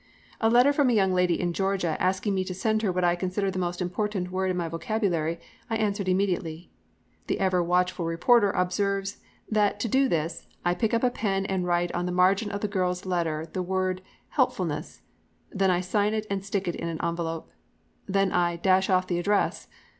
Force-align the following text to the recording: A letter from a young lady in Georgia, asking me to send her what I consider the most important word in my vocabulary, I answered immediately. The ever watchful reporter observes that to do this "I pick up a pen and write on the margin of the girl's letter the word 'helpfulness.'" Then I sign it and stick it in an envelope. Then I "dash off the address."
A 0.39 0.49
letter 0.49 0.73
from 0.73 0.89
a 0.89 0.93
young 0.93 1.13
lady 1.13 1.39
in 1.39 1.53
Georgia, 1.53 1.95
asking 2.01 2.33
me 2.33 2.43
to 2.45 2.55
send 2.55 2.81
her 2.81 2.91
what 2.91 3.03
I 3.03 3.15
consider 3.15 3.51
the 3.51 3.59
most 3.59 3.83
important 3.83 4.31
word 4.31 4.49
in 4.49 4.57
my 4.57 4.67
vocabulary, 4.67 5.39
I 5.69 5.75
answered 5.77 6.09
immediately. 6.09 6.71
The 7.27 7.39
ever 7.39 7.61
watchful 7.61 8.05
reporter 8.05 8.49
observes 8.49 9.17
that 9.47 9.79
to 9.79 9.87
do 9.87 10.09
this 10.09 10.47
"I 10.65 10.73
pick 10.73 10.95
up 10.95 11.03
a 11.03 11.11
pen 11.11 11.45
and 11.45 11.67
write 11.67 11.91
on 11.91 12.07
the 12.07 12.11
margin 12.11 12.49
of 12.49 12.61
the 12.61 12.67
girl's 12.67 13.05
letter 13.05 13.45
the 13.53 13.61
word 13.61 14.01
'helpfulness.'" 14.29 15.01
Then 15.51 15.69
I 15.69 15.81
sign 15.81 16.15
it 16.15 16.25
and 16.31 16.43
stick 16.43 16.67
it 16.67 16.73
in 16.75 16.87
an 16.87 16.99
envelope. 17.03 17.51
Then 18.07 18.31
I 18.31 18.55
"dash 18.55 18.89
off 18.89 19.05
the 19.05 19.19
address." 19.19 19.67